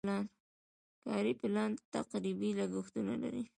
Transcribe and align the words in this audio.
کاري 1.03 1.33
پلان 1.41 1.71
تقریبي 1.95 2.49
لګښتونه 2.59 3.13
لري. 3.23 3.43